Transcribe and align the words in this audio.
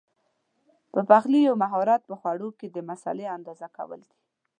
د 0.93 0.95
پخلي 1.09 1.39
یو 1.47 1.55
مهارت 1.63 2.01
په 2.09 2.15
خوړو 2.19 2.49
کې 2.59 2.67
د 2.69 2.77
مسالې 2.89 3.25
اندازه 3.37 3.65
ټاکل 3.75 3.99
دي. 4.09 4.15